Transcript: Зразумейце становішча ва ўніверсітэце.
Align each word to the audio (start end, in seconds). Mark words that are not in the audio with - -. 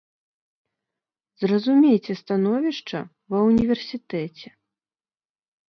Зразумейце 1.43 2.11
становішча 2.23 2.99
ва 3.31 3.39
ўніверсітэце. 3.51 4.47